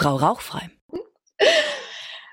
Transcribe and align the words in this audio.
Frau 0.00 0.16
Rauchfrei. 0.16 0.70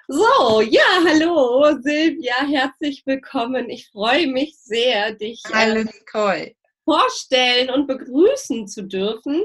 So, 0.08 0.62
ja, 0.62 1.04
hallo 1.06 1.78
Silvia, 1.82 2.48
herzlich 2.48 3.04
willkommen. 3.06 3.70
Ich 3.70 3.90
freue 3.90 4.28
mich 4.28 4.58
sehr, 4.58 5.12
dich 5.12 5.44
hallo, 5.52 5.84
äh, 6.14 6.56
vorstellen 6.86 7.70
und 7.70 7.88
begrüßen 7.88 8.70
zu 8.70 8.84
dürfen. 8.84 9.44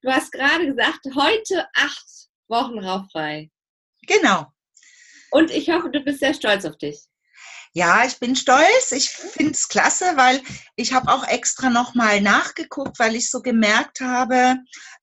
Du 0.00 0.12
hast 0.12 0.30
gerade 0.30 0.64
gesagt, 0.64 1.06
heute 1.16 1.66
acht 1.74 2.06
Wochen 2.46 2.78
rauchfrei. 2.78 3.50
Genau. 4.06 4.46
Und 5.32 5.50
ich 5.50 5.68
hoffe, 5.68 5.90
du 5.90 5.98
bist 5.98 6.20
sehr 6.20 6.34
stolz 6.34 6.64
auf 6.64 6.78
dich. 6.78 7.00
Ja, 7.72 8.06
ich 8.06 8.20
bin 8.20 8.36
stolz. 8.36 8.92
Ich 8.92 9.10
finde 9.10 9.54
es 9.54 9.66
klasse, 9.66 10.12
weil 10.14 10.40
ich 10.76 10.92
habe 10.92 11.12
auch 11.12 11.26
extra 11.26 11.68
nochmal 11.68 12.20
nachgeguckt, 12.20 13.00
weil 13.00 13.16
ich 13.16 13.28
so 13.28 13.42
gemerkt 13.42 14.00
habe, 14.00 14.54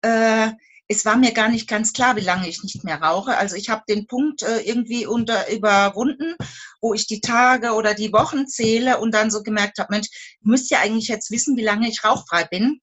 äh, 0.01 0.53
es 0.87 1.05
war 1.05 1.17
mir 1.17 1.31
gar 1.31 1.49
nicht 1.49 1.67
ganz 1.67 1.93
klar, 1.93 2.15
wie 2.15 2.21
lange 2.21 2.47
ich 2.47 2.63
nicht 2.63 2.83
mehr 2.83 3.01
rauche. 3.01 3.37
Also 3.37 3.55
ich 3.55 3.69
habe 3.69 3.83
den 3.87 4.07
Punkt 4.07 4.43
äh, 4.43 4.59
irgendwie 4.59 5.05
unter, 5.05 5.49
überwunden, 5.51 6.35
wo 6.81 6.93
ich 6.93 7.07
die 7.07 7.21
Tage 7.21 7.73
oder 7.73 7.93
die 7.93 8.11
Wochen 8.11 8.47
zähle 8.47 8.99
und 8.99 9.13
dann 9.13 9.31
so 9.31 9.43
gemerkt 9.43 9.79
habe, 9.79 9.93
Mensch, 9.93 10.07
ich 10.11 10.45
müsste 10.45 10.75
ja 10.75 10.81
eigentlich 10.81 11.07
jetzt 11.07 11.31
wissen, 11.31 11.57
wie 11.57 11.63
lange 11.63 11.87
ich 11.87 12.03
rauchfrei 12.03 12.45
bin. 12.45 12.79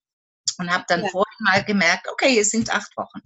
Und 0.59 0.71
habe 0.71 0.85
dann 0.89 1.03
ja. 1.03 1.09
vorhin 1.09 1.37
mal 1.41 1.65
gemerkt, 1.65 2.07
okay, 2.13 2.39
es 2.39 2.51
sind 2.51 2.71
acht 2.71 2.95
Wochen. 2.97 3.21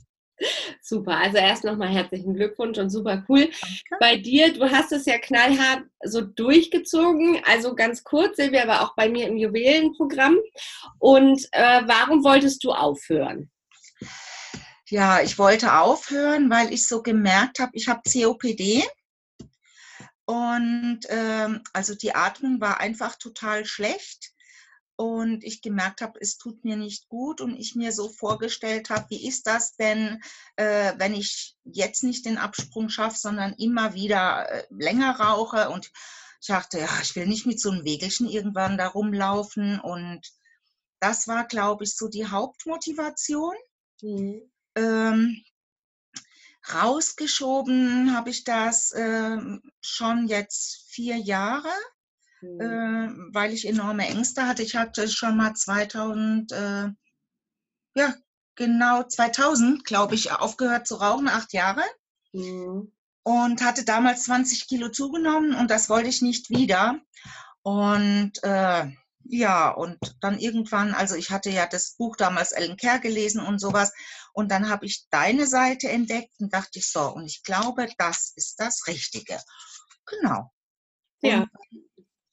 Super, 0.82 1.16
also 1.16 1.38
erst 1.38 1.64
nochmal 1.64 1.88
herzlichen 1.88 2.34
Glückwunsch 2.34 2.78
und 2.78 2.90
super 2.90 3.24
cool. 3.28 3.50
Danke. 3.60 3.96
Bei 4.00 4.16
dir, 4.16 4.52
du 4.52 4.70
hast 4.70 4.92
es 4.92 5.06
ja 5.06 5.18
knallhart 5.18 5.84
so 6.04 6.20
durchgezogen, 6.20 7.40
also 7.44 7.74
ganz 7.74 8.04
kurz, 8.04 8.36
Silvia 8.36 8.66
war 8.66 8.82
auch 8.82 8.94
bei 8.96 9.08
mir 9.08 9.28
im 9.28 9.36
Juwelenprogramm. 9.36 10.36
Und 10.98 11.46
äh, 11.52 11.82
warum 11.86 12.24
wolltest 12.24 12.62
du 12.64 12.72
aufhören? 12.72 13.50
Ja, 14.94 15.20
ich 15.20 15.40
wollte 15.40 15.74
aufhören, 15.74 16.48
weil 16.50 16.72
ich 16.72 16.86
so 16.86 17.02
gemerkt 17.02 17.58
habe, 17.58 17.72
ich 17.74 17.88
habe 17.88 18.08
COPD. 18.08 18.84
Und 20.24 21.00
ähm, 21.08 21.64
also 21.72 21.96
die 21.96 22.14
Atmung 22.14 22.60
war 22.60 22.78
einfach 22.78 23.16
total 23.16 23.66
schlecht 23.66 24.32
und 24.94 25.42
ich 25.42 25.62
gemerkt 25.62 26.00
habe, 26.00 26.20
es 26.20 26.38
tut 26.38 26.64
mir 26.64 26.76
nicht 26.76 27.08
gut 27.08 27.40
und 27.40 27.56
ich 27.56 27.74
mir 27.74 27.90
so 27.90 28.08
vorgestellt 28.08 28.88
habe, 28.88 29.06
wie 29.10 29.26
ist 29.26 29.48
das 29.48 29.74
denn, 29.74 30.22
äh, 30.54 30.92
wenn 30.96 31.14
ich 31.14 31.56
jetzt 31.64 32.04
nicht 32.04 32.24
den 32.24 32.38
Absprung 32.38 32.88
schaffe, 32.88 33.18
sondern 33.18 33.52
immer 33.54 33.94
wieder 33.94 34.48
äh, 34.48 34.64
länger 34.70 35.18
rauche 35.18 35.70
und 35.70 35.90
ich 36.40 36.46
dachte, 36.46 36.78
ja, 36.78 37.00
ich 37.02 37.16
will 37.16 37.26
nicht 37.26 37.46
mit 37.46 37.60
so 37.60 37.72
einem 37.72 37.84
Wegelchen 37.84 38.28
irgendwann 38.28 38.78
da 38.78 38.86
rumlaufen 38.86 39.80
und 39.80 40.20
das 41.00 41.26
war, 41.26 41.48
glaube 41.48 41.82
ich, 41.82 41.96
so 41.96 42.06
die 42.06 42.28
Hauptmotivation. 42.28 43.56
Mhm. 44.00 44.53
Ähm, 44.76 45.42
rausgeschoben 46.72 48.16
habe 48.16 48.30
ich 48.30 48.44
das 48.44 48.92
äh, 48.92 49.38
schon 49.82 50.26
jetzt 50.26 50.86
vier 50.88 51.16
Jahre 51.16 51.70
mhm. 52.44 52.60
äh, 52.60 53.34
weil 53.34 53.52
ich 53.52 53.66
enorme 53.66 54.06
Ängste 54.06 54.46
hatte. 54.46 54.62
Ich 54.62 54.76
hatte 54.76 55.08
schon 55.08 55.36
mal 55.36 55.54
2000, 55.54 56.52
äh, 56.52 56.88
ja, 57.96 58.14
genau 58.54 59.02
2000, 59.02 59.84
glaube 59.84 60.14
ich, 60.14 60.32
aufgehört 60.32 60.86
zu 60.86 60.96
rauchen, 60.96 61.28
acht 61.28 61.52
Jahre. 61.52 61.82
Mhm. 62.32 62.92
Und 63.22 63.62
hatte 63.62 63.84
damals 63.84 64.24
20 64.24 64.68
Kilo 64.68 64.90
zugenommen 64.90 65.54
und 65.54 65.70
das 65.70 65.88
wollte 65.88 66.08
ich 66.08 66.20
nicht 66.20 66.50
wieder. 66.50 67.00
Und 67.62 68.32
äh, 68.42 68.86
ja, 69.26 69.70
und 69.70 69.98
dann 70.20 70.38
irgendwann, 70.38 70.94
also 70.94 71.14
ich 71.14 71.30
hatte 71.30 71.50
ja 71.50 71.66
das 71.66 71.96
Buch 71.96 72.16
damals 72.16 72.52
Ellen 72.52 72.76
Kerr 72.76 72.98
gelesen 72.98 73.40
und 73.40 73.58
sowas. 73.58 73.92
Und 74.32 74.50
dann 74.50 74.68
habe 74.68 74.86
ich 74.86 75.06
deine 75.10 75.46
Seite 75.46 75.88
entdeckt 75.88 76.34
und 76.40 76.52
dachte 76.52 76.78
ich 76.78 76.90
so, 76.90 77.12
und 77.12 77.26
ich 77.26 77.42
glaube, 77.42 77.88
das 77.98 78.32
ist 78.36 78.60
das 78.60 78.86
Richtige. 78.86 79.38
Genau. 80.06 80.52
Ja. 81.22 81.46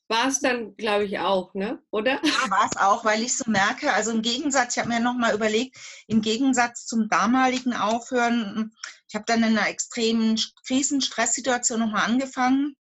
War 0.09 0.28
es 0.28 0.42
dann, 0.42 0.75
glaube 0.75 1.06
ich, 1.06 1.19
auch, 1.19 1.53
ne? 1.53 1.81
Oder? 1.90 2.19
Ja, 2.22 2.50
war 2.50 2.69
es 2.69 2.75
auch, 2.75 3.06
weil 3.06 3.22
ich 3.22 3.38
so 3.38 3.50
merke, 3.50 3.94
also 3.94 4.12
im 4.12 4.22
Gegensatz, 4.22 4.75
ich 4.75 4.80
habe 4.80 4.90
mir 4.90 5.00
nochmal 5.00 5.34
überlegt, 5.34 5.78
im 6.07 6.22
Gegensatz 6.22 6.85
zum 6.85 7.07
damaligen 7.07 7.74
Aufhören, 7.74 8.74
ich 9.07 9.16
habe 9.16 9.24
dann 9.25 9.44
in 9.44 9.57
einer 9.57 9.69
extremen 9.69 10.38
Krisenstresssituation 10.68 11.80
nochmal 11.80 12.06
angefangen. 12.06 12.75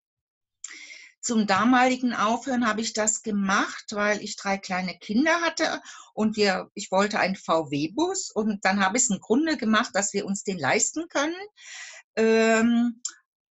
Zum 1.21 1.45
damaligen 1.45 2.13
Aufhören 2.13 2.67
habe 2.67 2.81
ich 2.81 2.93
das 2.93 3.21
gemacht, 3.21 3.85
weil 3.91 4.21
ich 4.23 4.35
drei 4.37 4.57
kleine 4.57 4.97
Kinder 4.97 5.41
hatte 5.41 5.81
und 6.13 6.35
wir, 6.35 6.69
ich 6.73 6.91
wollte 6.91 7.19
einen 7.19 7.35
VW-Bus 7.35 8.31
und 8.31 8.65
dann 8.65 8.83
habe 8.83 8.97
ich 8.97 9.03
es 9.03 9.09
im 9.11 9.19
Grunde 9.19 9.55
gemacht, 9.55 9.91
dass 9.93 10.13
wir 10.13 10.25
uns 10.25 10.43
den 10.43 10.57
leisten 10.57 11.07
können. 11.09 11.35
Ähm, 12.15 13.01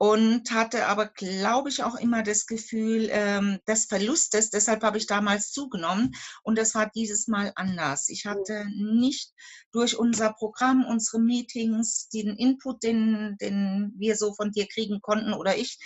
und 0.03 0.51
hatte 0.51 0.87
aber, 0.87 1.09
glaube 1.09 1.69
ich, 1.69 1.83
auch 1.83 1.95
immer 1.95 2.23
das 2.23 2.47
Gefühl 2.47 3.11
ähm, 3.13 3.59
des 3.69 3.85
Verlustes. 3.85 4.49
Deshalb 4.49 4.83
habe 4.83 4.97
ich 4.97 5.07
damals 5.07 5.53
zugenommen 5.53 6.13
und 6.43 6.57
das 6.57 6.75
war 6.75 6.89
dieses 6.89 7.29
Mal 7.29 7.53
anders. 7.55 8.09
Ich 8.09 8.25
hatte 8.25 8.65
nicht 8.79 9.35
durch 9.73 9.99
unser 9.99 10.33
Programm, 10.33 10.87
unsere 10.87 11.21
Meetings, 11.21 12.09
den 12.09 12.35
Input, 12.35 12.83
den, 12.83 13.37
den 13.43 13.93
wir 13.99 14.17
so 14.17 14.33
von 14.33 14.53
dir 14.53 14.67
kriegen 14.69 15.03
konnten 15.03 15.35
oder 15.35 15.59
ich 15.59 15.79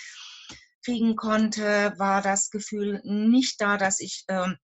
kriegen 0.84 1.16
konnte, 1.16 1.94
war 1.96 2.22
das 2.22 2.50
Gefühl 2.50 3.00
nicht 3.04 3.60
da, 3.60 3.76
dass 3.76 4.00
ich 4.00 4.24
ähm, 4.28 4.56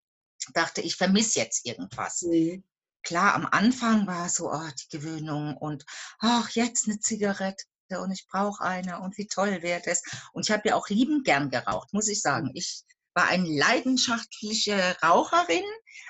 dachte, 0.52 0.80
ich 0.80 0.96
vermisse 0.96 1.38
jetzt 1.40 1.66
irgendwas. 1.66 2.22
Mhm. 2.22 2.64
Klar, 3.02 3.34
am 3.34 3.46
Anfang 3.46 4.06
war 4.06 4.28
so 4.28 4.50
oh, 4.50 4.68
die 4.82 4.96
Gewöhnung 4.96 5.56
und 5.56 5.84
ach, 6.18 6.50
jetzt 6.50 6.86
eine 6.86 6.98
Zigarette 6.98 7.64
und 8.00 8.10
ich 8.10 8.26
brauche 8.26 8.62
eine 8.62 9.00
und 9.00 9.16
wie 9.16 9.26
toll 9.26 9.62
wäre 9.62 9.80
das. 9.84 10.02
Und 10.32 10.46
ich 10.46 10.52
habe 10.52 10.68
ja 10.68 10.74
auch 10.74 10.88
liebend 10.88 11.24
gern 11.24 11.50
geraucht, 11.50 11.92
muss 11.92 12.08
ich 12.08 12.20
sagen. 12.20 12.50
Ich 12.54 12.82
war 13.14 13.28
eine 13.28 13.48
leidenschaftliche 13.48 14.96
Raucherin, 15.02 15.64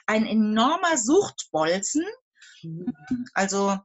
ein 0.06 0.26
enormer 0.26 0.98
Suchtbolzen, 0.98 2.04
mhm. 2.62 2.92
also 3.34 3.78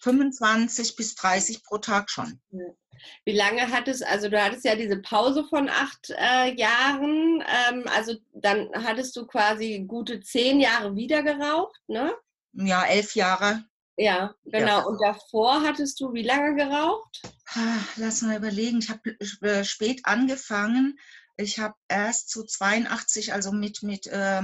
25 0.00 0.96
bis 0.96 1.14
30 1.14 1.64
pro 1.64 1.78
Tag 1.78 2.10
schon. 2.10 2.40
Wie 3.24 3.32
lange 3.32 3.70
hattest, 3.70 4.04
also 4.04 4.28
du 4.28 4.42
hattest 4.42 4.64
ja 4.64 4.74
diese 4.74 4.98
Pause 4.98 5.44
von 5.44 5.68
acht 5.68 6.10
äh, 6.10 6.54
Jahren, 6.54 7.42
ähm, 7.70 7.84
also 7.86 8.14
dann 8.34 8.68
hattest 8.74 9.16
du 9.16 9.26
quasi 9.26 9.84
gute 9.86 10.20
zehn 10.20 10.60
Jahre 10.60 10.94
wieder 10.96 11.22
geraucht, 11.22 11.80
ne? 11.86 12.14
Ja, 12.52 12.84
elf 12.84 13.14
Jahre. 13.14 13.64
Ja, 13.96 14.34
genau. 14.44 14.78
Ja. 14.78 14.84
Und 14.84 14.98
davor 15.02 15.62
hattest 15.62 16.00
du 16.00 16.12
wie 16.12 16.22
lange 16.22 16.56
geraucht? 16.56 17.22
Lass 17.96 18.22
mal 18.22 18.36
überlegen. 18.36 18.78
Ich 18.78 18.88
habe 18.88 19.10
äh, 19.42 19.64
spät 19.64 20.00
angefangen. 20.04 20.98
Ich 21.36 21.58
habe 21.58 21.74
erst 21.88 22.30
zu 22.30 22.44
82, 22.44 23.32
also 23.32 23.52
mit, 23.52 23.82
mit 23.82 24.06
äh, 24.06 24.42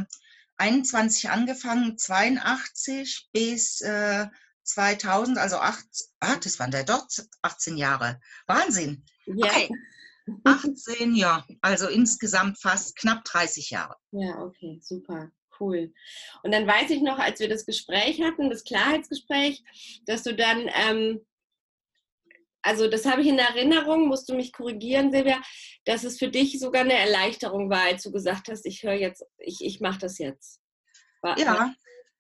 21 0.57 1.31
angefangen, 1.31 1.99
82 1.99 3.29
bis 3.33 3.81
äh, 3.81 4.27
2000, 4.67 5.39
also 5.39 5.57
8, 5.57 5.85
ah, 6.21 6.37
das 6.43 6.59
waren 6.59 6.71
da 6.71 6.83
doch 6.83 7.07
18 7.43 7.77
Jahre. 7.77 8.21
Wahnsinn. 8.47 9.05
Ja. 9.27 9.47
Okay. 9.47 9.71
18, 10.45 11.15
ja, 11.15 11.47
also 11.61 11.89
insgesamt 11.89 12.61
fast 12.61 12.97
knapp 12.97 13.25
30 13.25 13.71
Jahre. 13.71 13.97
Ja, 14.11 14.43
okay, 14.43 14.81
super 14.83 15.31
cool. 15.61 15.93
Und 16.43 16.53
dann 16.53 16.67
weiß 16.67 16.91
ich 16.91 17.03
noch, 17.03 17.19
als 17.19 17.41
wir 17.41 17.49
das 17.49 17.67
Gespräch 17.67 18.21
hatten, 18.23 18.51
das 18.51 18.65
Klarheitsgespräch, 18.65 19.63
dass 20.05 20.23
du 20.23 20.35
dann, 20.35 20.69
ähm, 20.75 21.25
also 22.63 22.89
das 22.89 23.07
habe 23.07 23.23
ich 23.23 23.29
in 23.29 23.39
Erinnerung, 23.39 24.09
musst 24.09 24.29
du 24.29 24.35
mich 24.35 24.53
korrigieren, 24.53 25.13
Silvia, 25.13 25.41
dass 25.85 26.05
es 26.05 26.19
für 26.19 26.29
dich 26.29 26.59
sogar 26.59 26.83
eine 26.83 26.99
Erleichterung 26.99 27.71
war, 27.71 27.83
als 27.83 28.03
du 28.03 28.13
gesagt 28.13 28.49
hast, 28.49 28.67
ich 28.67 28.83
höre 28.83 28.95
jetzt, 28.95 29.25
ich, 29.39 29.59
ich 29.61 29.81
mache 29.81 30.01
das 30.01 30.19
jetzt. 30.19 30.61
War, 31.23 31.39
ja, 31.39 31.73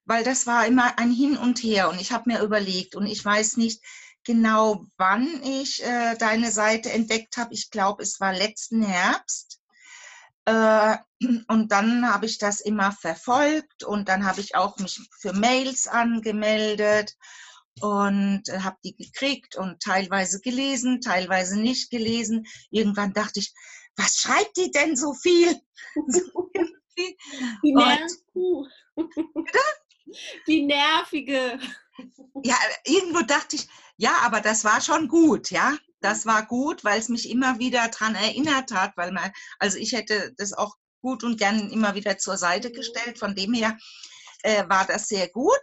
weil 0.06 0.24
das 0.24 0.46
war 0.46 0.66
immer 0.66 0.98
ein 0.98 1.10
Hin 1.10 1.36
und 1.36 1.62
Her 1.62 1.90
und 1.90 2.00
ich 2.00 2.12
habe 2.12 2.30
mir 2.30 2.40
überlegt 2.42 2.94
und 2.94 3.06
ich 3.06 3.22
weiß 3.24 3.58
nicht, 3.58 3.82
genau 4.24 4.86
wann 4.96 5.42
ich 5.42 5.84
äh, 5.84 6.16
deine 6.16 6.50
Seite 6.50 6.90
entdeckt 6.90 7.36
habe. 7.36 7.54
Ich 7.54 7.70
glaube, 7.70 8.02
es 8.02 8.20
war 8.20 8.32
letzten 8.32 8.82
Herbst. 8.82 9.60
Äh, 10.44 10.96
und 11.48 11.72
dann 11.72 12.12
habe 12.12 12.26
ich 12.26 12.38
das 12.38 12.60
immer 12.60 12.92
verfolgt 12.92 13.84
und 13.84 14.08
dann 14.08 14.24
habe 14.24 14.40
ich 14.40 14.56
auch 14.56 14.78
mich 14.78 15.00
für 15.20 15.32
Mails 15.32 15.86
angemeldet 15.86 17.16
und 17.80 18.42
habe 18.48 18.76
die 18.84 18.96
gekriegt 18.96 19.56
und 19.56 19.80
teilweise 19.80 20.40
gelesen, 20.40 21.00
teilweise 21.00 21.60
nicht 21.60 21.90
gelesen. 21.90 22.46
Irgendwann 22.70 23.12
dachte 23.12 23.40
ich, 23.40 23.52
was 23.96 24.16
schreibt 24.16 24.56
die 24.56 24.70
denn 24.70 24.96
so 24.96 25.14
viel? 25.14 25.60
die, 26.96 27.74
und, 27.74 28.10
die 30.46 30.64
nervige. 30.64 31.58
Ja, 32.42 32.56
irgendwo 32.84 33.22
dachte 33.22 33.56
ich, 33.56 33.68
ja, 33.96 34.18
aber 34.22 34.40
das 34.40 34.64
war 34.64 34.80
schon 34.80 35.08
gut, 35.08 35.50
ja 35.50 35.76
das 36.06 36.26
war 36.26 36.46
gut, 36.46 36.84
weil 36.84 37.00
es 37.00 37.08
mich 37.08 37.28
immer 37.28 37.58
wieder 37.58 37.88
daran 37.88 38.14
erinnert 38.14 38.72
hat, 38.72 38.96
weil 38.96 39.12
man, 39.12 39.32
also 39.58 39.78
ich 39.78 39.92
hätte 39.92 40.32
das 40.36 40.52
auch 40.52 40.76
gut 41.00 41.24
und 41.24 41.38
gern 41.38 41.70
immer 41.70 41.94
wieder 41.94 42.18
zur 42.18 42.36
Seite 42.36 42.70
gestellt. 42.70 43.18
Von 43.18 43.34
dem 43.34 43.54
her 43.54 43.76
äh, 44.42 44.68
war 44.68 44.86
das 44.86 45.08
sehr 45.08 45.28
gut, 45.28 45.62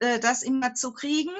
äh, 0.00 0.18
das 0.18 0.42
immer 0.42 0.74
zu 0.74 0.92
kriegen. 0.92 1.32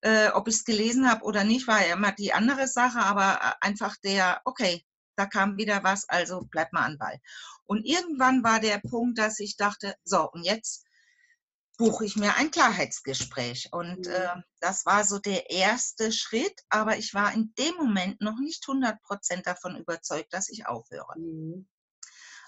Äh, 0.00 0.30
ob 0.30 0.48
ich 0.48 0.54
es 0.54 0.64
gelesen 0.64 1.08
habe 1.08 1.24
oder 1.24 1.44
nicht, 1.44 1.68
war 1.68 1.86
ja 1.86 1.94
immer 1.94 2.12
die 2.12 2.32
andere 2.32 2.66
Sache, 2.66 2.98
aber 2.98 3.38
äh, 3.40 3.66
einfach 3.66 3.96
der, 4.02 4.40
okay, 4.44 4.84
da 5.14 5.26
kam 5.26 5.56
wieder 5.58 5.84
was, 5.84 6.08
also 6.08 6.46
bleib 6.50 6.72
mal 6.72 6.84
an 6.84 6.98
Ball. 6.98 7.20
Und 7.66 7.84
irgendwann 7.84 8.42
war 8.42 8.58
der 8.60 8.78
Punkt, 8.78 9.18
dass 9.18 9.38
ich 9.38 9.56
dachte, 9.56 9.94
so, 10.04 10.28
und 10.32 10.42
jetzt 10.42 10.84
buche 11.82 12.04
ich 12.04 12.16
mir 12.16 12.36
ein 12.36 12.52
Klarheitsgespräch. 12.52 13.70
Und 13.72 14.06
äh, 14.06 14.28
das 14.60 14.86
war 14.86 15.04
so 15.04 15.18
der 15.18 15.50
erste 15.50 16.12
Schritt, 16.12 16.54
aber 16.68 16.96
ich 16.96 17.12
war 17.12 17.32
in 17.34 17.52
dem 17.58 17.74
Moment 17.74 18.20
noch 18.20 18.38
nicht 18.38 18.64
100% 18.64 19.42
davon 19.42 19.76
überzeugt, 19.76 20.32
dass 20.32 20.48
ich 20.48 20.66
aufhöre. 20.66 21.18
Mhm. 21.18 21.68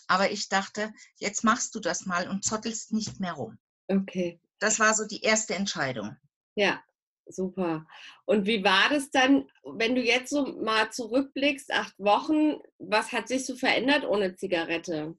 Aber 0.07 0.31
ich 0.31 0.49
dachte, 0.49 0.93
jetzt 1.17 1.43
machst 1.43 1.75
du 1.75 1.81
das 1.81 2.07
mal 2.07 2.29
und 2.29 2.45
zottelst 2.45 2.93
nicht 2.93 3.19
mehr 3.19 3.33
rum. 3.33 3.59
Okay. 3.89 4.41
Das 4.61 4.79
war 4.79 4.95
so 4.95 5.05
die 5.05 5.23
erste 5.23 5.57
Entscheidung. 5.57 6.17
Ja, 6.55 6.81
super. 7.27 7.87
Und 8.27 8.47
wie 8.47 8.63
war 8.63 8.89
das 8.91 9.11
dann, 9.11 9.49
wenn 9.65 9.97
du 9.97 10.01
jetzt 10.01 10.31
so 10.31 10.47
mal 10.63 10.93
zurückblickst, 10.93 11.73
acht 11.73 11.99
Wochen, 11.99 12.61
was 12.79 13.11
hat 13.11 13.27
sich 13.27 13.47
so 13.47 13.57
verändert 13.57 14.05
ohne 14.05 14.37
Zigarette? 14.37 15.17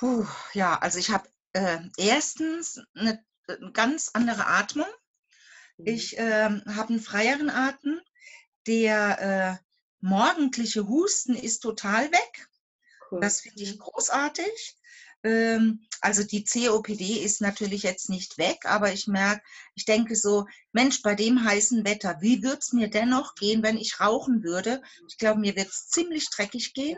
Puh, 0.00 0.26
ja, 0.54 0.78
also 0.78 0.98
ich 0.98 1.10
habe 1.10 1.28
äh, 1.52 1.78
erstens 1.98 2.80
eine, 2.94 3.22
eine 3.46 3.70
ganz 3.72 4.08
andere 4.14 4.46
Atmung. 4.46 4.86
Mhm. 5.76 5.86
Ich 5.86 6.14
ähm, 6.16 6.62
habe 6.74 6.88
einen 6.88 7.00
freieren 7.00 7.50
Atem. 7.50 8.00
Der 8.66 9.60
äh, 9.60 9.64
morgendliche 10.00 10.88
Husten 10.88 11.34
ist 11.34 11.58
total 11.58 12.10
weg. 12.10 12.48
Cool. 13.10 13.20
Das 13.20 13.42
finde 13.42 13.62
ich 13.62 13.78
großartig. 13.78 14.78
Ähm, 15.22 15.86
also 16.00 16.22
die 16.24 16.44
COPD 16.44 17.22
ist 17.22 17.42
natürlich 17.42 17.82
jetzt 17.82 18.08
nicht 18.08 18.38
weg, 18.38 18.60
aber 18.64 18.94
ich 18.94 19.06
merke, 19.06 19.42
ich 19.74 19.84
denke 19.84 20.16
so, 20.16 20.46
Mensch, 20.72 21.02
bei 21.02 21.14
dem 21.14 21.44
heißen 21.44 21.84
Wetter, 21.84 22.16
wie 22.22 22.42
würde 22.42 22.60
es 22.60 22.72
mir 22.72 22.88
dennoch 22.88 23.34
gehen, 23.34 23.62
wenn 23.62 23.76
ich 23.76 24.00
rauchen 24.00 24.42
würde? 24.44 24.80
Ich 25.08 25.18
glaube, 25.18 25.40
mir 25.40 25.56
wird 25.56 25.68
es 25.68 25.88
ziemlich 25.88 26.30
dreckig 26.30 26.72
gehen, 26.72 26.96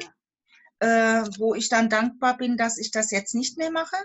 äh, 0.82 1.23
wo 1.38 1.55
ich 1.55 1.69
dann 1.69 1.88
dankbar 1.88 2.37
bin, 2.37 2.56
dass 2.56 2.76
ich 2.76 2.90
das 2.90 3.12
jetzt 3.12 3.37
nicht 3.37 3.56
mehr 3.56 3.70
mache. 3.70 3.96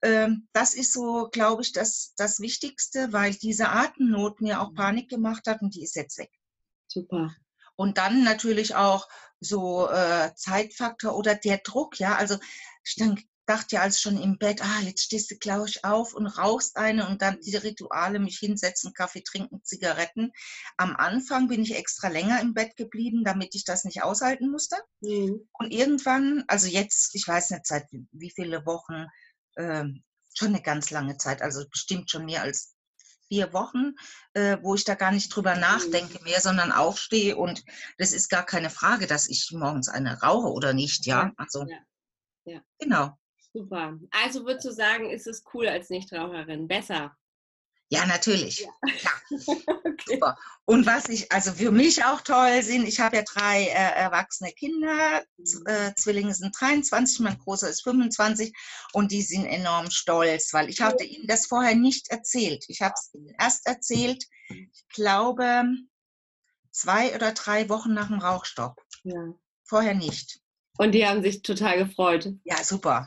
Ähm, 0.00 0.48
das 0.54 0.74
ist 0.74 0.94
so, 0.94 1.28
glaube 1.30 1.60
ich, 1.60 1.72
das, 1.72 2.14
das 2.16 2.40
Wichtigste, 2.40 3.12
weil 3.12 3.34
diese 3.34 3.68
Atemnot 3.68 4.40
mir 4.40 4.62
auch 4.62 4.72
Panik 4.72 5.10
gemacht 5.10 5.46
hat 5.46 5.60
und 5.60 5.74
die 5.74 5.82
ist 5.82 5.96
jetzt 5.96 6.16
weg. 6.16 6.30
Super. 6.86 7.34
Und 7.76 7.98
dann 7.98 8.24
natürlich 8.24 8.74
auch 8.74 9.08
so 9.40 9.90
äh, 9.90 10.34
Zeitfaktor 10.36 11.14
oder 11.14 11.34
der 11.34 11.58
Druck, 11.58 12.00
ja. 12.00 12.16
Also 12.16 12.38
ich 12.82 12.96
dann 12.96 13.20
dachte 13.50 13.76
ja 13.76 13.82
als 13.82 14.00
schon 14.00 14.16
im 14.22 14.38
Bett, 14.38 14.62
ah, 14.62 14.80
jetzt 14.82 15.02
stehst 15.02 15.30
du, 15.30 15.36
glaube 15.36 15.68
ich, 15.68 15.84
auf 15.84 16.14
und 16.14 16.26
rauchst 16.26 16.76
eine 16.76 17.08
und 17.08 17.20
dann 17.20 17.40
diese 17.40 17.62
Rituale, 17.64 18.20
mich 18.20 18.38
hinsetzen, 18.38 18.92
Kaffee 18.94 19.22
trinken, 19.22 19.62
Zigaretten. 19.64 20.30
Am 20.76 20.94
Anfang 20.96 21.48
bin 21.48 21.62
ich 21.62 21.74
extra 21.74 22.08
länger 22.08 22.40
im 22.40 22.54
Bett 22.54 22.76
geblieben, 22.76 23.24
damit 23.24 23.54
ich 23.56 23.64
das 23.64 23.84
nicht 23.84 24.02
aushalten 24.02 24.50
musste. 24.50 24.76
Mhm. 25.00 25.48
Und 25.52 25.72
irgendwann, 25.72 26.44
also 26.46 26.68
jetzt, 26.68 27.14
ich 27.14 27.26
weiß 27.26 27.50
nicht 27.50 27.66
seit 27.66 27.86
wie- 28.12 28.32
viele 28.34 28.64
Wochen, 28.66 29.06
ähm, 29.56 30.04
schon 30.32 30.48
eine 30.48 30.62
ganz 30.62 30.90
lange 30.90 31.16
Zeit, 31.16 31.42
also 31.42 31.64
bestimmt 31.68 32.08
schon 32.10 32.24
mehr 32.26 32.42
als 32.42 32.74
vier 33.28 33.52
Wochen, 33.52 33.94
äh, 34.34 34.58
wo 34.62 34.74
ich 34.76 34.84
da 34.84 34.94
gar 34.94 35.10
nicht 35.12 35.34
drüber 35.34 35.56
nachdenke 35.56 36.22
mehr, 36.22 36.40
sondern 36.40 36.70
aufstehe 36.72 37.36
und 37.36 37.64
das 37.98 38.12
ist 38.12 38.28
gar 38.28 38.46
keine 38.46 38.70
Frage, 38.70 39.06
dass 39.08 39.28
ich 39.28 39.50
morgens 39.52 39.88
eine 39.88 40.20
rauche 40.22 40.48
oder 40.52 40.72
nicht, 40.72 41.04
ja. 41.06 41.24
Ja, 41.26 41.32
Also 41.36 41.64
ja, 41.66 41.78
ja. 42.44 42.60
genau. 42.78 43.16
Super. 43.52 43.98
Also 44.10 44.44
würdest 44.44 44.66
du 44.66 44.72
sagen, 44.72 45.10
ist 45.10 45.26
es 45.26 45.42
cool 45.54 45.68
als 45.68 45.90
Nichtraucherin? 45.90 46.68
Besser. 46.68 47.16
Ja, 47.92 48.06
natürlich. 48.06 48.60
Ja. 48.60 48.70
Klar. 48.98 49.14
Okay. 50.00 50.14
Super. 50.14 50.38
Und 50.64 50.86
was 50.86 51.08
ich, 51.10 51.30
also 51.30 51.52
für 51.52 51.70
mich 51.72 52.04
auch 52.04 52.20
toll 52.22 52.62
sind, 52.62 52.86
ich 52.88 53.00
habe 53.00 53.16
ja 53.16 53.22
drei 53.22 53.64
äh, 53.64 53.68
erwachsene 53.96 54.50
Kinder, 54.52 55.22
Z- 55.44 55.60
äh, 55.66 55.94
Zwillinge 55.94 56.32
sind 56.32 56.54
23, 56.58 57.20
mein 57.20 57.36
Großer 57.38 57.68
ist 57.68 57.82
25 57.82 58.52
und 58.94 59.12
die 59.12 59.20
sind 59.22 59.44
enorm 59.46 59.90
stolz, 59.90 60.52
weil 60.54 60.70
ich 60.70 60.80
hatte 60.80 61.04
ihnen 61.04 61.26
das 61.26 61.46
vorher 61.46 61.74
nicht 61.74 62.08
erzählt. 62.10 62.64
Ich 62.68 62.80
habe 62.80 62.94
es 62.96 63.10
ihnen 63.12 63.34
erst 63.38 63.66
erzählt, 63.66 64.24
ich 64.48 64.88
glaube, 64.88 65.64
zwei 66.70 67.14
oder 67.14 67.32
drei 67.32 67.68
Wochen 67.68 67.92
nach 67.92 68.08
dem 68.08 68.20
Rauchstopp. 68.20 68.80
Ja. 69.02 69.34
Vorher 69.64 69.94
nicht. 69.94 70.40
Und 70.80 70.92
die 70.92 71.06
haben 71.06 71.20
sich 71.20 71.42
total 71.42 71.76
gefreut. 71.76 72.32
Ja, 72.42 72.64
super. 72.64 73.06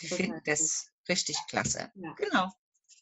Die 0.00 0.06
finden 0.06 0.40
das 0.44 0.92
richtig 1.08 1.36
klasse. 1.48 1.90
Ja. 1.96 2.12
Genau. 2.12 2.52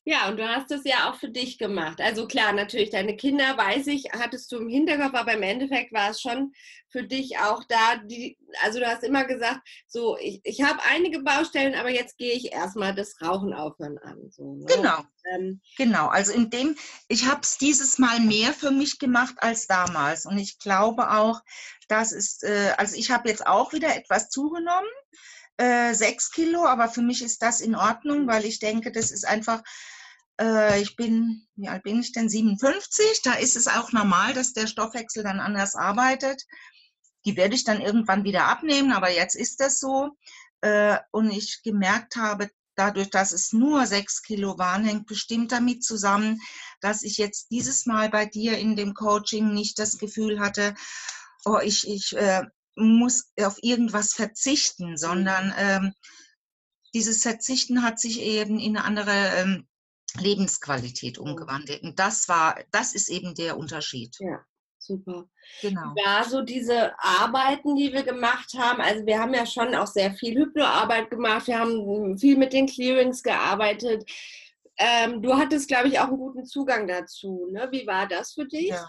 Ja, 0.05 0.29
und 0.29 0.37
du 0.37 0.49
hast 0.49 0.71
es 0.73 0.83
ja 0.85 1.09
auch 1.09 1.15
für 1.15 1.29
dich 1.29 1.59
gemacht. 1.59 2.01
Also 2.01 2.27
klar, 2.27 2.53
natürlich, 2.53 2.91
deine 2.91 3.17
Kinder, 3.17 3.57
weiß 3.57 3.87
ich, 3.87 4.07
hattest 4.13 4.51
du 4.51 4.57
im 4.57 4.69
Hinterkopf, 4.69 5.15
aber 5.15 5.35
im 5.35 5.43
Endeffekt 5.43 5.93
war 5.93 6.11
es 6.11 6.21
schon 6.21 6.53
für 6.89 7.05
dich 7.05 7.39
auch 7.39 7.63
da, 7.69 7.97
die, 8.05 8.37
also 8.63 8.81
du 8.81 8.87
hast 8.87 9.05
immer 9.05 9.25
gesagt, 9.25 9.61
so, 9.87 10.19
ich, 10.19 10.41
ich 10.43 10.63
habe 10.63 10.81
einige 10.91 11.21
Baustellen, 11.21 11.77
aber 11.77 11.91
jetzt 11.91 12.19
gehe 12.19 12.35
ich 12.35 12.53
erstmal 12.53 12.95
das 12.95 13.15
Rauchen 13.23 13.55
aufhören 13.55 13.99
an. 13.99 14.19
So, 14.31 14.57
ne? 14.57 14.67
Genau. 14.67 14.99
Ähm, 15.33 15.61
Genau, 15.77 16.09
also 16.09 16.33
in 16.33 16.51
dem, 16.51 16.77
ich 17.07 17.27
habe 17.27 17.43
es 17.43 17.59
dieses 17.59 17.99
Mal 17.99 18.19
mehr 18.19 18.53
für 18.53 18.73
mich 18.73 18.99
gemacht 18.99 19.37
als 19.39 19.69
damals. 19.69 20.27
Und 20.27 20.37
ich 20.37 20.59
glaube 20.59 21.13
auch, 21.13 21.41
das 21.87 22.11
ist, 22.11 22.43
äh, 22.43 22.73
also 22.77 22.97
ich 22.97 23.13
habe 23.13 23.29
jetzt 23.29 23.47
auch 23.47 23.73
wieder 23.73 23.95
etwas 23.95 24.31
zugenommen, 24.31 24.91
äh, 25.57 25.95
sechs 25.95 26.31
Kilo, 26.31 26.65
aber 26.67 26.89
für 26.89 27.03
mich 27.03 27.23
ist 27.23 27.43
das 27.43 27.61
in 27.61 27.75
Ordnung, 27.75 28.27
weil 28.27 28.45
ich 28.45 28.59
denke, 28.59 28.93
das 28.93 29.11
ist 29.11 29.27
einfach, 29.27 29.63
äh, 30.41 30.81
ich 30.81 30.97
bin, 30.97 31.47
wie 31.57 31.69
alt 31.69 31.83
bin 31.83 32.01
ich 32.01 32.13
denn? 32.13 32.29
57, 32.29 33.23
da 33.23 33.35
ist 33.35 33.57
es 33.57 33.69
auch 33.69 33.93
normal, 33.93 34.35
dass 34.35 34.53
der 34.53 34.67
Stoffwechsel 34.67 35.23
dann 35.23 35.41
anders 35.41 35.75
arbeitet. 35.75 36.43
Die 37.25 37.37
werde 37.37 37.55
ich 37.55 37.65
dann 37.65 37.81
irgendwann 37.81 38.25
wieder 38.25 38.47
abnehmen, 38.47 38.93
aber 38.93 39.11
jetzt 39.11 39.37
ist 39.37 39.61
das 39.61 39.79
so. 39.79 40.11
Äh, 40.61 40.99
und 41.11 41.31
ich 41.31 41.63
gemerkt 41.63 42.17
habe, 42.17 42.51
dadurch, 42.75 43.11
dass 43.11 43.33
es 43.33 43.53
nur 43.53 43.87
sechs 43.87 44.23
Kilo 44.23 44.59
waren, 44.59 44.85
hängt 44.85 45.07
bestimmt 45.07 45.53
damit 45.53 45.85
zusammen, 45.85 46.41
dass 46.81 47.03
ich 47.03 47.19
jetzt 47.19 47.51
dieses 47.51 47.87
Mal 47.87 48.09
bei 48.09 48.27
dir 48.27 48.59
in 48.59 48.77
dem 48.77 48.95
Coaching 48.95 49.53
nicht 49.53 49.79
das 49.79 49.99
Gefühl 49.99 50.41
hatte, 50.41 50.75
oh, 51.45 51.59
ich, 51.63 51.87
ich 51.89 52.17
äh, 52.17 52.43
muss 52.75 53.31
auf 53.41 53.59
irgendwas 53.63 54.15
verzichten, 54.15 54.97
sondern 54.97 55.53
ähm, 55.57 55.93
dieses 56.95 57.23
Verzichten 57.23 57.83
hat 57.83 57.99
sich 57.99 58.21
eben 58.21 58.59
in 58.59 58.77
eine 58.77 58.85
andere 58.85 59.13
ähm, 59.37 59.67
Lebensqualität 60.19 61.19
umgewandelt. 61.19 61.83
Und 61.83 61.99
das 61.99 62.29
war, 62.29 62.59
das 62.71 62.95
ist 62.95 63.09
eben 63.09 63.35
der 63.35 63.57
Unterschied. 63.57 64.15
ja, 64.21 64.41
super. 64.79 65.29
Genau. 65.61 65.95
Ja, 65.97 66.25
so 66.25 66.43
diese 66.43 66.93
Arbeiten, 66.99 67.77
die 67.77 67.93
wir 67.93 68.03
gemacht 68.03 68.53
haben, 68.59 68.81
also 68.81 69.07
wir 69.07 69.19
haben 69.19 69.35
ja 69.35 69.47
schon 69.47 69.75
auch 69.75 69.87
sehr 69.87 70.13
viel 70.15 70.35
Hypnoarbeit 70.35 71.11
gemacht, 71.11 71.47
wir 71.47 71.59
haben 71.59 72.19
viel 72.19 72.37
mit 72.37 72.53
den 72.53 72.67
Clearings 72.67 73.23
gearbeitet. 73.23 74.05
Ähm, 74.77 75.23
du 75.23 75.35
hattest, 75.35 75.69
glaube 75.69 75.89
ich, 75.89 75.99
auch 75.99 76.09
einen 76.09 76.19
guten 76.19 76.45
Zugang 76.45 76.87
dazu. 76.87 77.49
Ne? 77.51 77.69
Wie 77.71 77.87
war 77.87 78.07
das 78.07 78.33
für 78.33 78.47
dich? 78.47 78.69
Ja. 78.69 78.89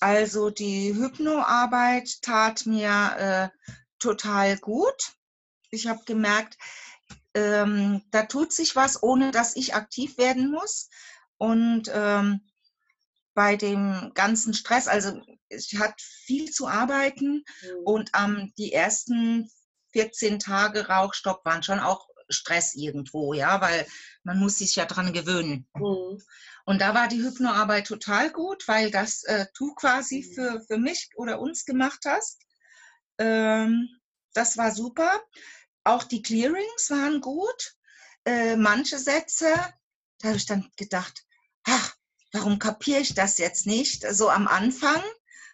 Also 0.00 0.50
die 0.50 0.94
Hypnoarbeit 0.94 2.20
tat 2.22 2.66
mir 2.66 3.50
äh, 3.52 3.72
total 3.98 4.58
gut. 4.58 5.14
Ich 5.70 5.86
habe 5.86 6.04
gemerkt, 6.04 6.56
ähm, 7.34 8.02
da 8.10 8.24
tut 8.24 8.52
sich 8.52 8.76
was, 8.76 9.02
ohne 9.02 9.30
dass 9.30 9.56
ich 9.56 9.74
aktiv 9.74 10.18
werden 10.18 10.50
muss. 10.50 10.88
Und 11.38 11.90
ähm, 11.92 12.40
bei 13.34 13.56
dem 13.56 14.12
ganzen 14.14 14.54
Stress, 14.54 14.88
also 14.88 15.20
ich 15.48 15.78
hatte 15.78 15.96
viel 15.98 16.50
zu 16.50 16.66
arbeiten 16.66 17.44
Mhm. 17.62 17.84
und 17.84 18.10
ähm, 18.16 18.52
die 18.56 18.72
ersten 18.72 19.50
14 19.92 20.38
Tage 20.38 20.88
Rauchstopp 20.88 21.44
waren 21.44 21.62
schon 21.62 21.78
auch 21.80 22.08
Stress 22.28 22.74
irgendwo, 22.74 23.34
ja, 23.34 23.60
weil 23.60 23.86
man 24.24 24.38
muss 24.38 24.58
sich 24.58 24.76
ja 24.76 24.84
dran 24.86 25.12
gewöhnen. 25.12 25.68
Mhm. 25.74 26.22
Und 26.64 26.80
da 26.80 26.94
war 26.94 27.08
die 27.08 27.22
Hypnoarbeit 27.22 27.86
total 27.86 28.30
gut, 28.30 28.66
weil 28.68 28.90
das 28.90 29.22
äh, 29.24 29.46
du 29.56 29.74
quasi 29.74 30.22
Mhm. 30.22 30.34
für, 30.34 30.60
für 30.66 30.78
mich 30.78 31.10
oder 31.16 31.40
uns 31.40 31.64
gemacht 31.64 32.00
hast. 32.06 32.40
Ähm, 33.18 33.88
das 34.34 34.56
war 34.56 34.72
super. 34.72 35.22
Auch 35.84 36.02
die 36.04 36.22
Clearings 36.22 36.90
waren 36.90 37.20
gut. 37.20 37.74
Äh, 38.24 38.56
manche 38.56 38.98
Sätze, 38.98 39.54
da 40.18 40.28
habe 40.28 40.36
ich 40.36 40.46
dann 40.46 40.70
gedacht, 40.76 41.24
ach, 41.64 41.94
warum 42.32 42.58
kapiere 42.58 43.00
ich 43.00 43.14
das 43.14 43.38
jetzt 43.38 43.66
nicht? 43.66 44.04
So 44.12 44.28
am 44.30 44.48
Anfang, 44.48 45.02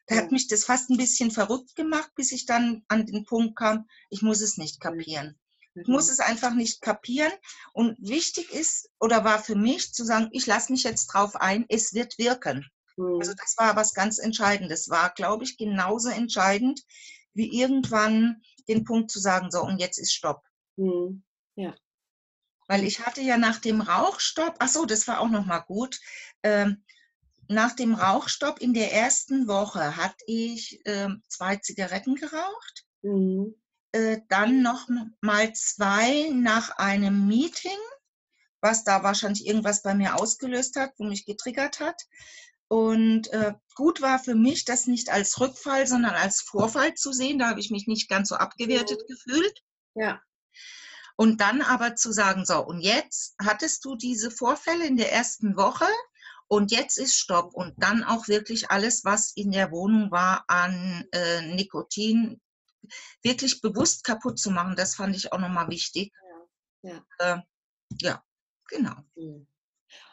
da 0.06 0.16
hat 0.16 0.32
mich 0.32 0.48
das 0.48 0.64
fast 0.64 0.90
ein 0.90 0.96
bisschen 0.96 1.30
verrückt 1.30 1.76
gemacht, 1.76 2.10
bis 2.16 2.32
ich 2.32 2.46
dann 2.46 2.84
an 2.88 3.06
den 3.06 3.24
Punkt 3.24 3.56
kam, 3.56 3.88
ich 4.10 4.22
muss 4.22 4.40
es 4.40 4.56
nicht 4.56 4.80
Mhm. 4.80 4.80
kapieren. 4.80 5.38
Ich 5.74 5.88
muss 5.88 6.10
es 6.10 6.20
einfach 6.20 6.54
nicht 6.54 6.82
kapieren. 6.82 7.32
Und 7.72 7.96
wichtig 8.00 8.52
ist 8.52 8.90
oder 9.00 9.24
war 9.24 9.42
für 9.42 9.54
mich 9.54 9.92
zu 9.94 10.04
sagen, 10.04 10.28
ich 10.32 10.46
lasse 10.46 10.72
mich 10.72 10.82
jetzt 10.82 11.06
drauf 11.06 11.36
ein, 11.36 11.64
es 11.68 11.94
wird 11.94 12.18
wirken. 12.18 12.70
Mhm. 12.96 13.18
Also 13.20 13.32
das 13.34 13.54
war 13.56 13.76
was 13.76 13.94
ganz 13.94 14.18
Entscheidendes. 14.18 14.90
War, 14.90 15.10
glaube 15.10 15.44
ich, 15.44 15.56
genauso 15.56 16.10
entscheidend 16.10 16.82
wie 17.34 17.60
irgendwann 17.60 18.42
den 18.68 18.84
Punkt 18.84 19.10
zu 19.10 19.18
sagen, 19.18 19.50
so 19.50 19.62
und 19.62 19.78
jetzt 19.78 19.98
ist 19.98 20.12
Stopp. 20.12 20.42
Mhm. 20.76 21.22
Ja. 21.56 21.74
Weil 22.68 22.84
ich 22.84 23.04
hatte 23.04 23.20
ja 23.20 23.36
nach 23.36 23.58
dem 23.58 23.80
Rauchstopp, 23.80 24.56
ach 24.58 24.68
so, 24.68 24.84
das 24.84 25.08
war 25.08 25.20
auch 25.20 25.28
noch 25.28 25.44
mal 25.44 25.60
gut. 25.60 25.98
Ähm, 26.42 26.84
nach 27.48 27.74
dem 27.74 27.94
Rauchstopp 27.94 28.60
in 28.60 28.72
der 28.72 28.92
ersten 28.92 29.46
Woche 29.46 29.96
hatte 29.96 30.24
ich 30.26 30.80
ähm, 30.84 31.22
zwei 31.28 31.56
Zigaretten 31.56 32.14
geraucht. 32.14 32.86
Mhm. 33.02 33.54
Äh, 33.92 34.20
dann 34.28 34.62
noch 34.62 34.88
mal 35.20 35.52
zwei 35.54 36.30
nach 36.32 36.70
einem 36.78 37.26
Meeting, 37.26 37.78
was 38.62 38.84
da 38.84 39.02
wahrscheinlich 39.02 39.46
irgendwas 39.46 39.82
bei 39.82 39.94
mir 39.94 40.16
ausgelöst 40.18 40.76
hat, 40.76 40.92
wo 40.96 41.04
mich 41.04 41.26
getriggert 41.26 41.78
hat. 41.80 42.00
Und 42.68 43.30
äh, 43.34 43.52
gut 43.74 44.00
war 44.00 44.18
für 44.18 44.34
mich, 44.34 44.64
das 44.64 44.86
nicht 44.86 45.10
als 45.10 45.38
Rückfall, 45.38 45.86
sondern 45.86 46.14
als 46.14 46.40
Vorfall 46.40 46.94
zu 46.94 47.12
sehen. 47.12 47.38
Da 47.38 47.50
habe 47.50 47.60
ich 47.60 47.70
mich 47.70 47.86
nicht 47.86 48.08
ganz 48.08 48.30
so 48.30 48.36
abgewertet 48.36 48.98
mhm. 49.02 49.12
gefühlt. 49.12 49.62
Ja. 49.94 50.22
Und 51.16 51.42
dann 51.42 51.60
aber 51.60 51.96
zu 51.96 52.12
sagen, 52.12 52.46
so, 52.46 52.64
und 52.64 52.80
jetzt 52.80 53.34
hattest 53.38 53.84
du 53.84 53.94
diese 53.94 54.30
Vorfälle 54.30 54.86
in 54.86 54.96
der 54.96 55.12
ersten 55.12 55.56
Woche 55.56 55.86
und 56.48 56.70
jetzt 56.70 56.96
ist 56.96 57.16
Stopp. 57.16 57.52
Und 57.52 57.74
dann 57.76 58.04
auch 58.04 58.28
wirklich 58.28 58.70
alles, 58.70 59.04
was 59.04 59.32
in 59.36 59.52
der 59.52 59.70
Wohnung 59.70 60.10
war 60.10 60.44
an 60.48 61.06
äh, 61.12 61.42
Nikotin, 61.54 62.40
wirklich 63.22 63.60
bewusst 63.60 64.04
kaputt 64.04 64.38
zu 64.38 64.50
machen. 64.50 64.76
Das 64.76 64.94
fand 64.94 65.16
ich 65.16 65.32
auch 65.32 65.38
nochmal 65.38 65.68
wichtig. 65.68 66.12
Ja, 66.82 66.90
ja. 66.90 67.34
Äh, 67.34 67.40
ja 68.00 68.22
genau. 68.68 68.94
Mhm. 69.14 69.46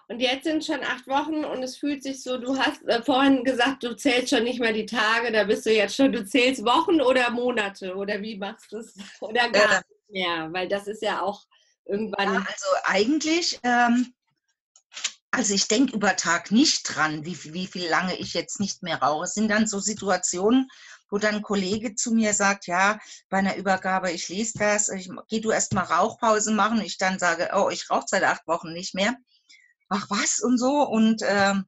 Und 0.10 0.20
jetzt 0.22 0.44
sind 0.46 0.66
schon 0.66 0.84
acht 0.84 1.06
Wochen 1.06 1.46
und 1.46 1.62
es 1.62 1.78
fühlt 1.78 2.02
sich 2.02 2.24
so, 2.24 2.40
du 2.40 2.58
hast 2.58 2.84
äh, 2.88 3.04
vorhin 3.04 3.44
gesagt, 3.44 3.84
du 3.84 3.96
zählst 3.96 4.32
schon 4.32 4.44
nicht 4.44 4.60
mehr 4.60 4.74
die 4.74 4.88
Tage, 4.88 5.32
da 5.32 5.44
bist 5.44 5.68
du 5.68 5.72
jetzt 5.72 5.96
schon, 5.96 6.12
du 6.12 6.26
zählst 6.26 6.66
Wochen 6.66 7.00
oder 7.00 7.30
Monate 7.30 7.96
oder 7.96 8.20
wie 8.20 8.36
machst 8.36 8.72
du 8.72 8.78
es? 8.78 8.96
Oder 9.22 9.52
gar 9.52 9.72
äh, 9.72 9.76
nicht 9.76 10.10
mehr, 10.10 10.52
weil 10.52 10.68
das 10.68 10.88
ist 10.88 11.04
ja 11.04 11.22
auch 11.22 11.46
irgendwann. 11.86 12.34
Ja, 12.34 12.40
also 12.40 12.66
eigentlich, 12.86 13.60
ähm, 13.62 14.12
also 15.30 15.54
ich 15.54 15.68
denke 15.68 15.96
über 15.96 16.16
Tag 16.16 16.50
nicht 16.50 16.84
dran, 16.84 17.24
wie, 17.24 17.38
wie 17.54 17.68
viel 17.68 17.88
lange 17.88 18.18
ich 18.18 18.34
jetzt 18.34 18.60
nicht 18.60 18.82
mehr 18.82 19.04
rauche. 19.04 19.26
Es 19.26 19.36
sind 19.36 19.50
dann 19.50 19.68
so 19.68 19.80
Situationen, 19.80 20.68
wo 21.10 21.18
dann 21.18 21.36
ein 21.36 21.42
Kollege 21.42 21.96
zu 21.96 22.12
mir 22.14 22.34
sagt, 22.34 22.68
ja, 22.68 23.00
bei 23.30 23.38
einer 23.38 23.56
Übergabe, 23.56 24.12
ich 24.12 24.30
lese 24.30 24.60
das, 24.60 24.90
ich, 24.90 25.10
geh 25.28 25.40
du 25.40 25.52
erst 25.52 25.74
mal 25.74 25.84
Rauchpause 25.84 26.52
machen. 26.54 26.82
Ich 26.82 26.98
dann 26.98 27.20
sage, 27.20 27.50
oh, 27.54 27.70
ich 27.70 27.90
rauche 27.90 28.06
seit 28.08 28.24
acht 28.24 28.48
Wochen 28.48 28.74
nicht 28.74 28.96
mehr 28.96 29.16
ach 29.90 30.10
was 30.10 30.40
und 30.40 30.58
so. 30.58 30.84
Und 30.84 31.22
ähm, 31.26 31.66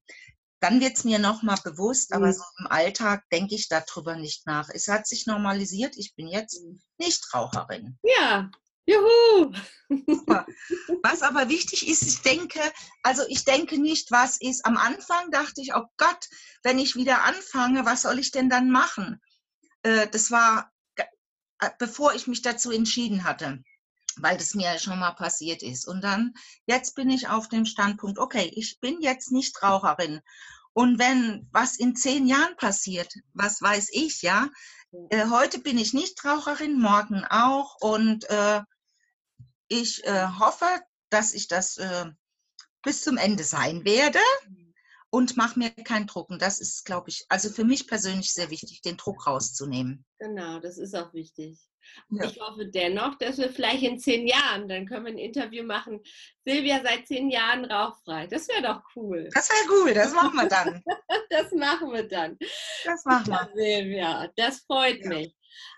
dann 0.60 0.80
wird 0.80 0.98
es 0.98 1.04
mir 1.04 1.20
nochmal 1.20 1.58
bewusst, 1.64 2.14
aber 2.14 2.28
mhm. 2.28 2.34
so 2.34 2.44
im 2.60 2.68
Alltag 2.68 3.24
denke 3.32 3.56
ich 3.56 3.68
darüber 3.68 4.16
nicht 4.16 4.46
nach. 4.46 4.70
Es 4.70 4.88
hat 4.88 5.08
sich 5.08 5.26
normalisiert, 5.26 5.98
ich 5.98 6.16
bin 6.16 6.28
jetzt 6.28 6.64
mhm. 6.64 6.80
Nichtraucherin. 7.00 7.98
Ja, 8.04 8.50
Juhu! 8.86 9.54
Super. 9.90 10.46
Was 11.04 11.22
aber 11.22 11.50
wichtig 11.50 11.88
ist, 11.88 12.04
ich 12.04 12.22
denke, 12.22 12.60
also 13.04 13.24
ich 13.28 13.44
denke 13.44 13.80
nicht, 13.80 14.12
was 14.12 14.38
ist. 14.40 14.66
Am 14.66 14.76
Anfang 14.76 15.30
dachte 15.32 15.62
ich, 15.62 15.74
oh 15.76 15.86
Gott, 15.98 16.28
wenn 16.64 16.80
ich 16.80 16.96
wieder 16.96 17.24
anfange, 17.24 17.86
was 17.86 18.04
soll 18.04 18.20
ich 18.20 18.32
denn 18.32 18.50
dann 18.50 18.70
machen? 18.70 19.22
Äh, 19.84 20.08
das 20.10 20.32
war, 20.32 20.72
äh, 20.96 21.70
bevor 21.80 22.14
ich 22.14 22.28
mich 22.28 22.42
dazu 22.42 22.72
entschieden 22.72 23.24
hatte 23.24 23.64
weil 24.18 24.38
das 24.38 24.54
mir 24.54 24.78
schon 24.80 25.00
mal 25.00 25.14
passiert 25.14 25.64
ist. 25.64 25.88
Und 25.88 26.02
dann, 26.02 26.34
jetzt 26.66 26.96
bin 26.96 27.10
ich 27.10 27.28
auf 27.28 27.48
dem 27.48 27.66
Standpunkt, 27.66 28.20
okay, 28.20 28.52
ich 28.56 28.80
bin 28.80 29.02
jetzt 29.02 29.32
nicht 29.32 29.62
Raucherin. 29.64 30.22
Und 30.74 31.00
wenn 31.00 31.48
was 31.52 31.78
in 31.78 31.96
zehn 31.96 32.28
Jahren 32.28 32.56
passiert, 32.56 33.14
was 33.34 33.62
weiß 33.62 33.90
ich, 33.92 34.22
ja, 34.22 34.50
äh, 35.10 35.28
heute 35.30 35.60
bin 35.60 35.78
ich 35.78 35.94
nicht 35.94 36.24
Raucherin, 36.24 36.80
morgen 36.80 37.26
auch. 37.26 37.76
Und 37.82 38.30
äh, 38.30 38.62
ich 39.68 40.04
äh, 40.06 40.28
hoffe, 40.40 40.66
dass 41.10 41.34
ich 41.34 41.48
das 41.48 41.78
äh, 41.78 42.06
bis 42.84 43.04
zum 43.04 43.18
Ende 43.18 43.44
sein 43.44 43.84
werde 43.86 44.20
und 45.12 45.38
mache 45.38 45.60
mir 45.60 45.70
keinen 45.70 46.08
Druck. 46.08 46.30
Und 46.30 46.42
das 46.42 46.60
ist, 46.60 46.86
glaube 46.86 47.10
ich, 47.10 47.26
also 47.30 47.50
für 47.50 47.64
mich 47.64 47.88
persönlich 47.88 48.34
sehr 48.34 48.50
wichtig, 48.50 48.82
den 48.82 48.98
Druck 48.98 49.28
rauszunehmen. 49.28 50.06
Genau, 50.18 50.60
das 50.60 50.78
ist 50.78 50.96
auch 50.96 51.14
wichtig. 51.14 51.60
Ja. 52.10 52.26
Ich 52.26 52.40
hoffe 52.40 52.68
dennoch, 52.68 53.18
dass 53.18 53.38
wir 53.38 53.50
vielleicht 53.50 53.84
in 53.84 54.00
zehn 54.00 54.26
Jahren, 54.28 54.70
dann 54.70 54.86
können 54.86 55.06
wir 55.06 55.12
ein 55.12 55.18
Interview 55.18 55.64
machen. 55.64 56.00
Silvia 56.46 56.82
seit 56.84 57.08
zehn 57.08 57.30
Jahren 57.30 57.66
rauchfrei. 57.66 58.28
Das 58.28 58.48
wäre 58.48 58.62
doch 58.62 58.82
cool. 58.96 59.30
Das 59.34 59.50
wäre 59.50 59.82
cool, 59.82 59.94
das 59.94 60.14
machen 60.14 60.36
wir 60.36 60.48
dann. 60.48 60.84
das 61.30 61.52
machen 61.52 61.92
wir 61.92 62.08
dann. 62.08 62.38
Das 62.86 63.04
machen 63.04 63.28
wir. 63.28 63.50
Silvia, 63.54 64.32
das 64.36 64.60
freut 64.60 65.04
ja. 65.04 65.10
mich. 65.10 65.36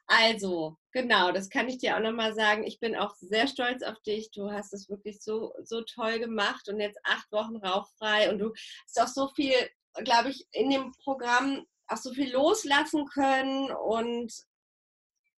Also, 0.07 0.77
genau, 0.91 1.31
das 1.31 1.49
kann 1.49 1.69
ich 1.69 1.77
dir 1.77 1.95
auch 1.95 2.01
nochmal 2.01 2.33
sagen. 2.33 2.63
Ich 2.63 2.79
bin 2.79 2.95
auch 2.95 3.15
sehr 3.15 3.47
stolz 3.47 3.83
auf 3.83 3.99
dich. 4.01 4.31
Du 4.31 4.51
hast 4.51 4.73
es 4.73 4.89
wirklich 4.89 5.21
so, 5.21 5.53
so 5.63 5.81
toll 5.81 6.19
gemacht 6.19 6.67
und 6.69 6.79
jetzt 6.79 6.99
acht 7.03 7.31
Wochen 7.31 7.57
rauchfrei 7.57 8.31
und 8.31 8.39
du 8.39 8.53
hast 8.85 9.01
auch 9.01 9.07
so 9.07 9.27
viel, 9.29 9.55
glaube 10.03 10.29
ich, 10.29 10.47
in 10.51 10.69
dem 10.69 10.91
Programm 11.03 11.65
auch 11.87 11.97
so 11.97 12.13
viel 12.13 12.31
loslassen 12.31 13.05
können 13.05 13.71
und 13.71 14.33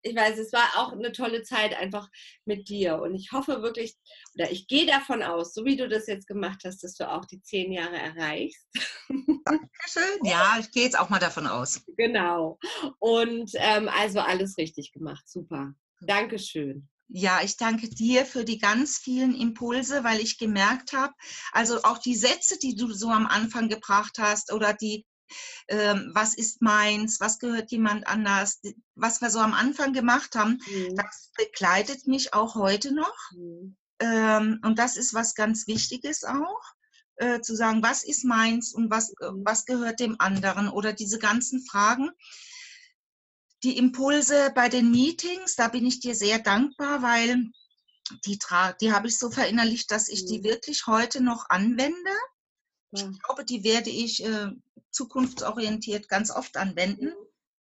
ich 0.05 0.15
weiß, 0.15 0.37
es 0.37 0.53
war 0.53 0.69
auch 0.77 0.91
eine 0.91 1.11
tolle 1.11 1.41
Zeit 1.41 1.75
einfach 1.75 2.07
mit 2.45 2.69
dir. 2.69 3.01
Und 3.01 3.15
ich 3.15 3.31
hoffe 3.31 3.61
wirklich, 3.61 3.95
oder 4.35 4.51
ich 4.51 4.67
gehe 4.67 4.85
davon 4.85 5.23
aus, 5.23 5.53
so 5.53 5.65
wie 5.65 5.75
du 5.75 5.89
das 5.89 6.07
jetzt 6.07 6.27
gemacht 6.27 6.61
hast, 6.63 6.83
dass 6.83 6.93
du 6.93 7.09
auch 7.11 7.25
die 7.25 7.41
zehn 7.41 7.71
Jahre 7.71 7.97
erreichst. 7.97 8.67
Dankeschön. 9.09 10.19
Ja, 10.23 10.57
ich 10.59 10.71
gehe 10.71 10.83
jetzt 10.83 10.97
auch 10.97 11.09
mal 11.09 11.19
davon 11.19 11.47
aus. 11.47 11.81
Genau. 11.97 12.59
Und 12.99 13.51
ähm, 13.55 13.89
also 13.89 14.19
alles 14.19 14.57
richtig 14.57 14.91
gemacht. 14.91 15.23
Super. 15.27 15.73
Dankeschön. 16.01 16.87
Ja, 17.07 17.39
ich 17.43 17.55
danke 17.57 17.89
dir 17.89 18.25
für 18.25 18.43
die 18.43 18.57
ganz 18.57 18.97
vielen 18.97 19.33
Impulse, 19.33 20.03
weil 20.03 20.19
ich 20.19 20.37
gemerkt 20.37 20.93
habe, 20.93 21.13
also 21.51 21.81
auch 21.83 21.99
die 21.99 22.15
Sätze, 22.15 22.59
die 22.59 22.75
du 22.75 22.91
so 22.91 23.09
am 23.09 23.27
Anfang 23.27 23.69
gebracht 23.69 24.17
hast 24.19 24.51
oder 24.51 24.73
die 24.73 25.05
ähm, 25.67 26.11
was 26.13 26.35
ist 26.35 26.61
meins, 26.61 27.19
was 27.19 27.39
gehört 27.39 27.71
jemand 27.71 28.07
anders, 28.07 28.61
was 28.95 29.21
wir 29.21 29.29
so 29.29 29.39
am 29.39 29.53
Anfang 29.53 29.93
gemacht 29.93 30.35
haben, 30.35 30.61
mhm. 30.67 30.95
das 30.95 31.31
begleitet 31.35 32.07
mich 32.07 32.33
auch 32.33 32.55
heute 32.55 32.93
noch. 32.93 33.17
Mhm. 33.31 33.75
Ähm, 33.99 34.59
und 34.63 34.77
das 34.77 34.97
ist 34.97 35.13
was 35.13 35.35
ganz 35.35 35.67
Wichtiges 35.67 36.23
auch. 36.23 36.61
Äh, 37.17 37.39
zu 37.39 37.55
sagen, 37.55 37.81
was 37.81 38.03
ist 38.03 38.25
meins 38.25 38.73
und 38.73 38.91
was, 38.91 39.13
äh, 39.21 39.31
mhm. 39.31 39.43
was 39.45 39.65
gehört 39.65 40.01
dem 40.01 40.19
anderen 40.19 40.67
oder 40.67 40.91
diese 40.91 41.17
ganzen 41.17 41.65
Fragen. 41.65 42.09
Die 43.63 43.77
Impulse 43.77 44.51
bei 44.53 44.67
den 44.67 44.91
Meetings, 44.91 45.55
da 45.55 45.69
bin 45.69 45.85
ich 45.85 46.01
dir 46.01 46.13
sehr 46.13 46.39
dankbar, 46.39 47.01
weil 47.01 47.51
die, 48.25 48.37
die 48.81 48.91
habe 48.91 49.07
ich 49.07 49.17
so 49.17 49.31
verinnerlicht, 49.31 49.89
dass 49.91 50.09
ich 50.09 50.25
die 50.25 50.39
mhm. 50.39 50.43
wirklich 50.43 50.87
heute 50.87 51.23
noch 51.23 51.49
anwende. 51.49 52.11
Ich 52.91 53.05
glaube, 53.23 53.45
die 53.45 53.63
werde 53.63 53.89
ich 53.89 54.23
äh, 54.23 54.51
zukunftsorientiert 54.95 56.07
ganz 56.07 56.31
oft 56.31 56.57
anwenden, 56.57 57.13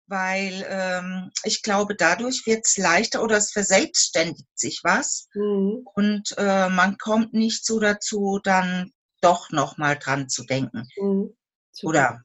weil 0.06 0.66
ähm, 0.68 1.30
ich 1.44 1.62
glaube, 1.62 1.94
dadurch 1.94 2.46
wird 2.46 2.66
es 2.66 2.76
leichter 2.76 3.22
oder 3.22 3.36
es 3.36 3.52
verselbstständigt 3.52 4.48
sich 4.54 4.80
was 4.82 5.28
mhm. 5.34 5.86
und 5.94 6.34
äh, 6.38 6.68
man 6.68 6.98
kommt 6.98 7.32
nicht 7.32 7.64
so 7.64 7.78
dazu, 7.78 8.40
dann 8.42 8.92
doch 9.20 9.50
nochmal 9.50 9.98
dran 9.98 10.28
zu 10.28 10.44
denken. 10.44 10.88
Mhm. 10.96 11.36
Oder 11.82 12.24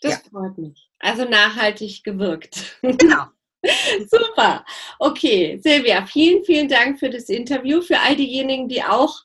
das 0.00 0.12
ja. 0.12 0.18
freut 0.30 0.58
mich. 0.58 0.90
Also 0.98 1.24
nachhaltig 1.24 2.02
gewirkt. 2.02 2.78
Genau. 2.82 3.26
Super. 4.10 4.64
Okay, 4.98 5.58
Silvia, 5.62 6.06
vielen, 6.06 6.44
vielen 6.44 6.68
Dank 6.68 6.98
für 6.98 7.10
das 7.10 7.28
Interview. 7.28 7.80
Für 7.80 8.00
all 8.00 8.16
diejenigen, 8.16 8.68
die 8.68 8.82
auch 8.82 9.22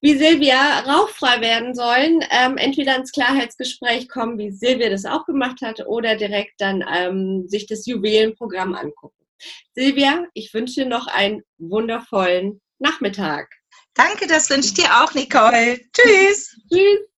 wie 0.00 0.18
Silvia 0.18 0.80
rauchfrei 0.80 1.40
werden 1.40 1.74
sollen, 1.74 2.22
ähm, 2.30 2.58
entweder 2.58 2.96
ins 2.96 3.12
Klarheitsgespräch 3.12 4.08
kommen, 4.08 4.38
wie 4.38 4.50
Silvia 4.50 4.90
das 4.90 5.06
auch 5.06 5.24
gemacht 5.24 5.62
hat, 5.62 5.86
oder 5.86 6.16
direkt 6.16 6.60
dann 6.60 6.84
ähm, 6.94 7.48
sich 7.48 7.66
das 7.66 7.86
Juwelenprogramm 7.86 8.74
angucken. 8.74 9.24
Silvia, 9.74 10.26
ich 10.34 10.52
wünsche 10.52 10.82
dir 10.82 10.86
noch 10.86 11.06
einen 11.06 11.42
wundervollen 11.58 12.60
Nachmittag. 12.78 13.48
Danke, 13.94 14.26
das 14.26 14.50
wünsche 14.50 14.68
ich 14.68 14.74
dir 14.74 15.02
auch, 15.02 15.14
Nicole. 15.14 15.80
Tschüss. 15.92 16.60
Tschüss. 16.72 17.13